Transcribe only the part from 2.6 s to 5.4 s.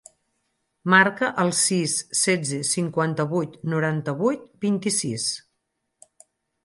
cinquanta-vuit, noranta-vuit, vint-i-sis.